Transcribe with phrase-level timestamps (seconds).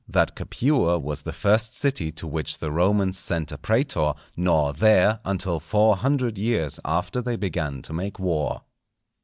[0.11, 5.19] —_That Capua was the first City to which the Romans sent a Prætor; nor there,
[5.23, 8.63] until four hundred years after they began to make War.